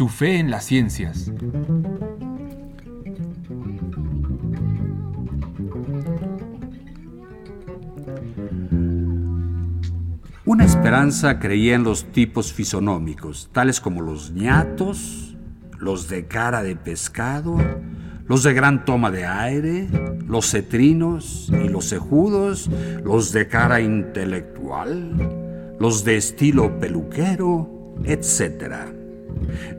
Su 0.00 0.08
fe 0.08 0.38
en 0.38 0.50
las 0.50 0.64
ciencias. 0.64 1.30
Una 10.46 10.64
esperanza 10.64 11.38
creía 11.38 11.74
en 11.74 11.84
los 11.84 12.06
tipos 12.12 12.50
fisonómicos, 12.50 13.50
tales 13.52 13.78
como 13.78 14.00
los 14.00 14.30
ñatos, 14.30 15.36
los 15.78 16.08
de 16.08 16.26
cara 16.26 16.62
de 16.62 16.76
pescado, 16.76 17.58
los 18.26 18.42
de 18.42 18.54
gran 18.54 18.86
toma 18.86 19.10
de 19.10 19.26
aire, 19.26 19.86
los 20.26 20.50
cetrinos 20.50 21.52
y 21.52 21.68
los 21.68 21.90
cejudos, 21.90 22.70
los 23.04 23.32
de 23.32 23.48
cara 23.48 23.82
intelectual, 23.82 25.76
los 25.78 26.04
de 26.04 26.16
estilo 26.16 26.80
peluquero, 26.80 27.96
etc. 28.06 28.99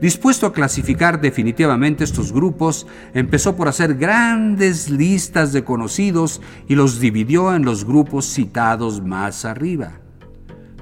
Dispuesto 0.00 0.46
a 0.46 0.52
clasificar 0.52 1.20
definitivamente 1.20 2.04
estos 2.04 2.32
grupos, 2.32 2.86
empezó 3.14 3.56
por 3.56 3.68
hacer 3.68 3.94
grandes 3.94 4.90
listas 4.90 5.52
de 5.52 5.64
conocidos 5.64 6.40
y 6.68 6.74
los 6.74 7.00
dividió 7.00 7.54
en 7.54 7.64
los 7.64 7.84
grupos 7.84 8.26
citados 8.26 9.02
más 9.02 9.44
arriba. 9.44 10.01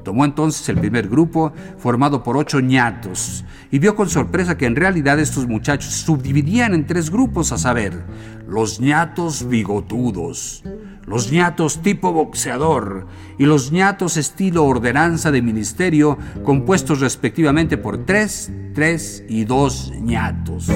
Tomó 0.03 0.25
entonces 0.25 0.69
el 0.69 0.79
primer 0.79 1.09
grupo, 1.09 1.53
formado 1.79 2.23
por 2.23 2.37
ocho 2.37 2.61
ñatos, 2.61 3.45
y 3.71 3.79
vio 3.79 3.95
con 3.95 4.09
sorpresa 4.09 4.57
que 4.57 4.67
en 4.67 4.77
realidad 4.77 5.19
estos 5.19 5.47
muchachos 5.47 5.93
subdividían 5.93 6.75
en 6.75 6.87
tres 6.87 7.11
grupos, 7.11 7.53
a 7.53 7.59
saber, 7.59 8.05
los 8.49 8.81
ñatos 8.81 9.49
bigotudos, 9.49 10.65
los 11.07 11.31
ñatos 11.31 11.83
tipo 11.83 12.13
boxeador 12.13 13.07
y 13.39 13.45
los 13.45 13.73
ñatos 13.73 14.17
estilo 14.17 14.65
ordenanza 14.65 15.31
de 15.31 15.43
ministerio, 15.43 16.19
compuestos 16.45 17.01
respectivamente 17.01 17.77
por 17.79 18.05
tres, 18.05 18.51
tres 18.75 19.25
y 19.29 19.45
dos 19.45 19.93
ñatos. 20.01 20.69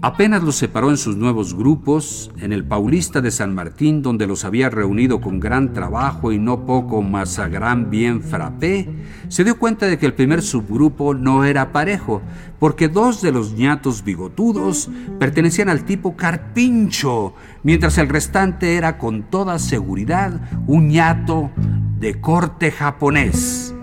Apenas 0.00 0.44
los 0.44 0.54
separó 0.54 0.90
en 0.90 0.96
sus 0.96 1.16
nuevos 1.16 1.54
grupos, 1.54 2.30
en 2.38 2.52
el 2.52 2.64
Paulista 2.64 3.20
de 3.20 3.32
San 3.32 3.52
Martín, 3.52 4.00
donde 4.00 4.28
los 4.28 4.44
había 4.44 4.70
reunido 4.70 5.20
con 5.20 5.40
gran 5.40 5.72
trabajo 5.72 6.30
y 6.30 6.38
no 6.38 6.66
poco 6.66 7.02
más 7.02 7.40
a 7.40 7.48
gran 7.48 7.90
bien 7.90 8.22
frappé, 8.22 8.88
se 9.26 9.42
dio 9.42 9.58
cuenta 9.58 9.86
de 9.86 9.98
que 9.98 10.06
el 10.06 10.14
primer 10.14 10.42
subgrupo 10.42 11.14
no 11.14 11.44
era 11.44 11.72
parejo, 11.72 12.22
porque 12.60 12.88
dos 12.88 13.22
de 13.22 13.32
los 13.32 13.54
ñatos 13.54 14.04
bigotudos 14.04 14.88
pertenecían 15.18 15.68
al 15.68 15.84
tipo 15.84 16.14
carpincho, 16.14 17.34
mientras 17.64 17.98
el 17.98 18.08
restante 18.08 18.76
era 18.76 18.98
con 18.98 19.24
toda 19.24 19.58
seguridad 19.58 20.40
un 20.68 20.88
ñato 20.90 21.50
de 21.98 22.20
corte 22.20 22.70
japonés. 22.70 23.74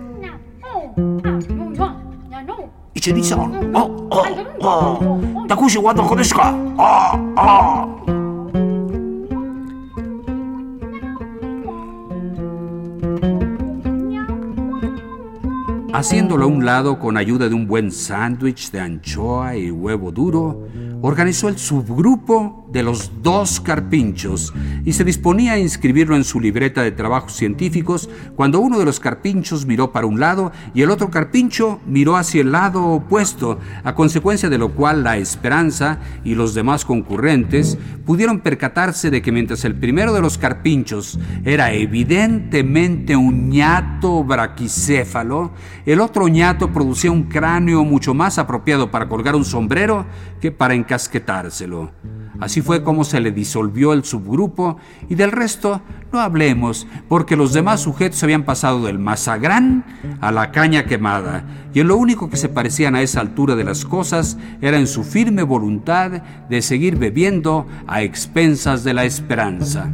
Haciéndolo 15.93 16.45
a 16.45 16.47
un 16.47 16.65
lado 16.65 16.97
con 16.97 17.15
ayuda 17.17 17.47
de 17.47 17.53
un 17.53 17.67
buen 17.67 17.91
sándwich 17.91 18.71
de 18.71 18.79
anchoa 18.79 19.55
y 19.55 19.69
huevo 19.69 20.11
duro, 20.11 20.67
organizó 21.01 21.47
el 21.47 21.59
subgrupo 21.59 22.64
de 22.75 22.83
los 22.83 23.09
dos 23.23 23.61
carpinchos 23.61 24.53
y 24.83 24.91
se 24.91 25.05
disponía 25.05 25.53
a 25.53 25.57
inscribirlo 25.57 26.17
en 26.17 26.25
su 26.25 26.41
libreta 26.41 26.83
de 26.83 26.91
trabajos 26.91 27.31
científicos 27.31 28.09
cuando 28.35 28.59
uno 28.59 28.77
de 28.77 28.83
los 28.83 28.99
carpinchos 28.99 29.65
miró 29.65 29.93
para 29.93 30.07
un 30.07 30.19
lado 30.19 30.51
y 30.73 30.81
el 30.81 30.91
otro 30.91 31.09
carpincho 31.09 31.79
miró 31.87 32.17
hacia 32.17 32.41
el 32.41 32.51
lado 32.51 32.85
opuesto, 32.85 33.59
a 33.85 33.95
consecuencia 33.95 34.49
de 34.49 34.57
lo 34.57 34.73
cual 34.73 35.05
la 35.05 35.15
esperanza 35.15 35.99
y 36.25 36.35
los 36.35 36.53
demás 36.53 36.83
concurrentes 36.83 37.77
pudieron 38.05 38.41
percatarse 38.41 39.09
de 39.09 39.21
que 39.21 39.31
mientras 39.31 39.63
el 39.63 39.75
primero 39.75 40.13
de 40.13 40.19
los 40.19 40.37
carpinchos 40.37 41.17
era 41.45 41.71
evidentemente 41.71 43.15
un 43.15 43.49
ñato 43.49 44.21
braquicéfalo, 44.25 45.51
el 45.85 46.01
otro 46.01 46.27
ñato 46.27 46.73
producía 46.73 47.09
un 47.09 47.23
cráneo 47.23 47.85
mucho 47.85 48.13
más 48.13 48.37
apropiado 48.37 48.91
para 48.91 49.07
colgar 49.07 49.33
un 49.33 49.45
sombrero 49.45 50.05
que 50.41 50.51
para 50.51 50.73
encasquetárselo. 50.73 51.91
Así 52.39 52.61
fue 52.61 52.83
como 52.83 53.03
se 53.03 53.19
le 53.19 53.31
disolvió 53.31 53.93
el 53.93 54.03
subgrupo 54.03 54.77
y 55.09 55.15
del 55.15 55.31
resto 55.31 55.81
no 56.11 56.19
hablemos, 56.19 56.87
porque 57.07 57.35
los 57.35 57.53
demás 57.53 57.81
sujetos 57.81 58.21
habían 58.23 58.43
pasado 58.43 58.83
del 58.85 58.99
mazagrán 58.99 59.85
a 60.21 60.31
la 60.31 60.51
caña 60.51 60.85
quemada, 60.85 61.45
y 61.73 61.79
en 61.81 61.87
lo 61.87 61.97
único 61.97 62.29
que 62.29 62.37
se 62.37 62.49
parecían 62.49 62.95
a 62.95 63.01
esa 63.01 63.21
altura 63.21 63.55
de 63.55 63.63
las 63.63 63.85
cosas 63.85 64.37
era 64.61 64.77
en 64.77 64.87
su 64.87 65.03
firme 65.03 65.43
voluntad 65.43 66.23
de 66.49 66.61
seguir 66.61 66.97
bebiendo 66.97 67.67
a 67.87 68.01
expensas 68.01 68.83
de 68.83 68.93
la 68.93 69.05
esperanza. 69.05 69.93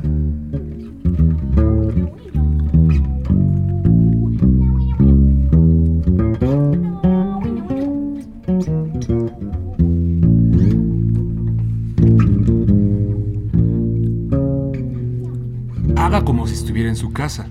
Haga 16.01 16.25
como 16.25 16.47
si 16.47 16.55
estuviera 16.55 16.89
en 16.89 16.95
su 16.95 17.13
casa. 17.13 17.45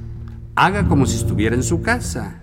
Haga 0.57 0.89
como 0.89 1.07
si 1.07 1.17
estuviera 1.17 1.55
en 1.55 1.63
su 1.63 1.83
casa. 1.83 2.41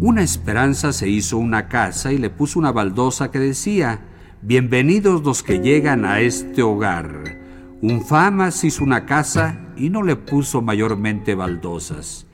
Una 0.00 0.22
esperanza 0.24 0.92
se 0.92 1.08
hizo 1.08 1.38
una 1.38 1.68
casa 1.68 2.12
y 2.12 2.18
le 2.18 2.30
puso 2.30 2.58
una 2.58 2.72
baldosa 2.72 3.30
que 3.30 3.38
decía, 3.38 4.00
Bienvenidos 4.42 5.22
los 5.22 5.44
que 5.44 5.60
llegan 5.60 6.04
a 6.04 6.18
este 6.18 6.62
hogar. 6.62 7.38
Un 7.80 8.04
famas 8.04 8.64
hizo 8.64 8.82
una 8.82 9.06
casa 9.06 9.56
y 9.76 9.88
no 9.88 10.02
le 10.02 10.16
puso 10.16 10.60
mayormente 10.62 11.36
baldosas. 11.36 12.26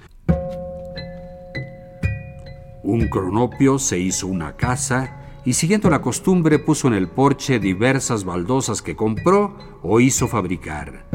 Un 2.83 3.09
cronopio 3.11 3.79
se 3.79 3.99
hizo 3.99 4.27
una 4.27 4.57
casa 4.57 5.18
y 5.49 5.55
siguiendo 5.55 5.89
la 5.89 6.03
costumbre 6.03 6.59
puso 6.59 6.89
en 6.89 6.93
el 6.93 7.09
porche 7.09 7.59
diversas 7.59 8.25
baldosas 8.25 8.83
que 8.83 8.95
compró 8.95 9.57
o 9.83 9.99
hizo 9.99 10.29
fabricar. 10.29 11.07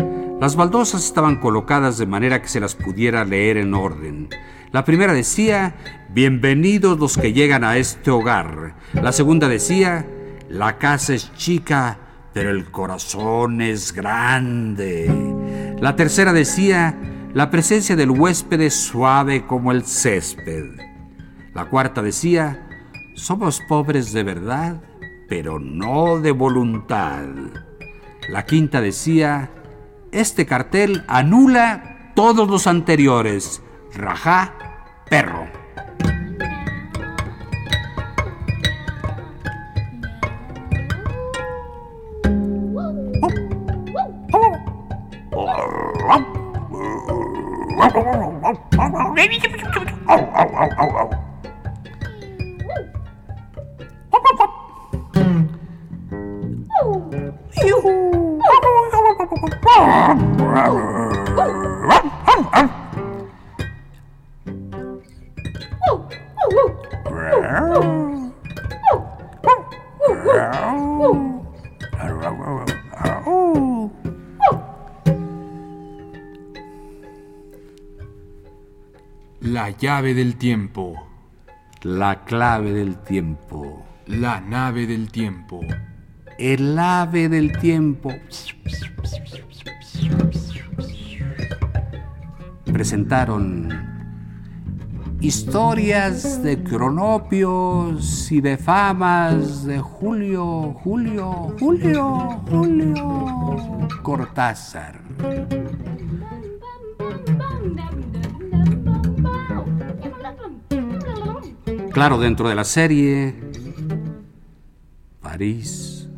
Las 0.41 0.55
baldosas 0.55 1.05
estaban 1.05 1.39
colocadas 1.39 1.99
de 1.99 2.07
manera 2.07 2.41
que 2.41 2.47
se 2.47 2.59
las 2.59 2.73
pudiera 2.73 3.25
leer 3.25 3.57
en 3.57 3.75
orden. 3.75 4.29
La 4.71 4.85
primera 4.85 5.13
decía, 5.13 5.75
Bienvenidos 6.09 6.97
los 6.97 7.15
que 7.15 7.31
llegan 7.31 7.63
a 7.63 7.77
este 7.77 8.09
hogar. 8.09 8.75
La 8.93 9.11
segunda 9.11 9.47
decía, 9.47 10.07
La 10.49 10.79
casa 10.79 11.13
es 11.13 11.31
chica, 11.35 11.99
pero 12.33 12.49
el 12.49 12.71
corazón 12.71 13.61
es 13.61 13.93
grande. 13.93 15.75
La 15.79 15.95
tercera 15.95 16.33
decía, 16.33 16.97
la 17.35 17.51
presencia 17.51 17.95
del 17.95 18.09
huésped 18.09 18.61
es 18.61 18.73
suave 18.73 19.45
como 19.45 19.71
el 19.71 19.85
césped. 19.85 20.71
La 21.53 21.65
cuarta 21.65 22.01
decía, 22.01 22.67
somos 23.15 23.61
pobres 23.61 24.13
de 24.13 24.23
verdad, 24.23 24.81
pero 25.27 25.59
no 25.59 26.19
de 26.19 26.31
voluntad. 26.31 27.25
La 28.29 28.45
quinta 28.45 28.81
decía, 28.81 29.49
este 30.11 30.45
cartel 30.45 31.03
anula 31.07 32.11
todos 32.15 32.47
los 32.49 32.67
anteriores. 32.67 33.61
Rajá, 33.93 34.53
perro. 35.09 35.47
La 79.63 79.69
llave 79.69 80.13
del 80.13 80.35
tiempo. 80.35 81.07
La 81.83 82.25
clave 82.25 82.73
del 82.73 82.97
tiempo. 82.97 83.81
La 84.07 84.41
nave 84.41 84.85
del 84.85 85.09
tiempo. 85.09 85.61
El 86.37 86.77
ave 86.77 87.29
del 87.29 87.57
tiempo. 87.57 88.11
Presentaron 92.65 93.69
historias 95.21 96.43
de 96.43 96.61
cronopios 96.61 98.29
y 98.33 98.41
de 98.41 98.57
famas 98.57 99.63
de 99.63 99.79
Julio, 99.79 100.73
Julio, 100.83 101.55
Julio, 101.57 102.41
Julio 102.49 103.87
Cortázar. 104.01 104.99
Claro, 111.93 112.17
dentro 112.17 112.49
de 112.49 112.55
la 112.55 112.63
serie, 112.63 113.35
París 115.21 116.09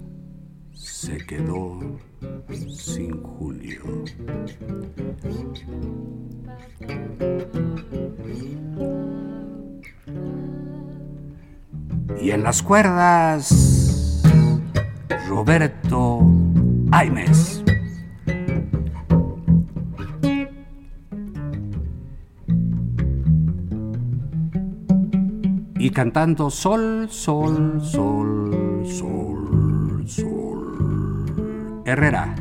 se 0.71 1.17
quedó 1.17 1.99
sin 2.69 3.21
Julio. 3.21 3.83
Y 12.21 12.31
en 12.31 12.41
las 12.41 12.63
cuerdas, 12.63 14.23
Roberto 15.27 16.21
Aimes. 16.91 17.64
Cantando 25.95 26.49
sol, 26.49 27.07
sol, 27.09 27.81
sol, 27.81 28.83
sol, 28.85 30.03
sol. 30.05 31.83
Herrera. 31.85 32.35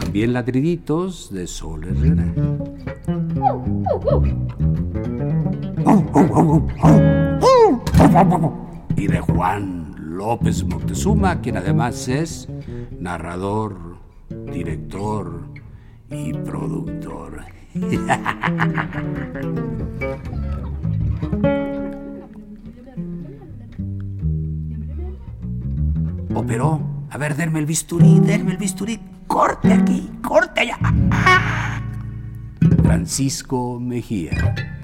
También 0.00 0.32
ladriditos 0.32 1.30
de 1.30 1.46
Sol 1.46 1.84
Herrera. 1.84 2.24
Y 8.96 9.06
de 9.06 9.20
Juan 9.20 9.94
López 9.98 10.64
Moctezuma, 10.64 11.42
quien 11.42 11.58
además 11.58 12.08
es 12.08 12.48
narrador, 12.98 13.87
director 14.50 15.48
y 16.10 16.32
productor. 16.32 17.44
Operó. 26.34 26.80
A 27.10 27.18
ver, 27.18 27.36
denme 27.36 27.58
el 27.58 27.66
bisturí, 27.66 28.20
denme 28.20 28.52
el 28.52 28.58
bisturí. 28.58 29.00
Corte 29.26 29.72
aquí, 29.72 30.10
corte 30.22 30.60
allá. 30.60 30.78
Francisco 32.82 33.78
Mejía. 33.80 34.77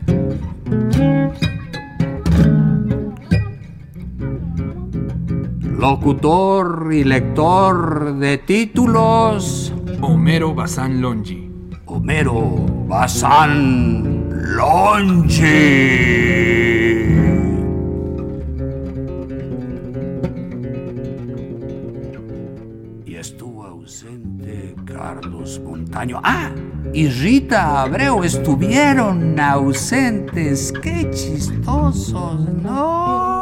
Locutor 5.85 6.89
y 6.95 7.05
lector 7.05 8.15
de 8.15 8.39
títulos. 8.39 9.71
Homero 10.01 10.55
Bazán 10.55 11.03
Longi. 11.03 11.51
Homero 11.85 12.57
Bazán 12.89 14.31
Longi. 14.57 15.37
Y 23.05 23.17
estuvo 23.17 23.65
ausente 23.65 24.75
Carlos 24.87 25.61
Montaño. 25.63 26.19
Ah, 26.25 26.51
y 26.95 27.09
Rita 27.09 27.83
Abreu 27.83 28.25
estuvieron 28.25 29.39
ausentes. 29.39 30.73
Qué 30.81 31.11
chistosos, 31.11 32.41
¿no? 32.63 33.34